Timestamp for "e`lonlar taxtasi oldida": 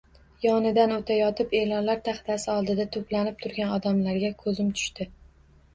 1.59-2.89